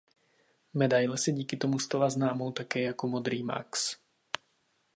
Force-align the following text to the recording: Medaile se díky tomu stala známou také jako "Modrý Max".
Medaile 0.73 1.17
se 1.17 1.31
díky 1.31 1.57
tomu 1.57 1.79
stala 1.79 2.09
známou 2.09 2.51
také 2.51 2.81
jako 2.81 3.07
"Modrý 3.07 3.43
Max". 3.43 3.97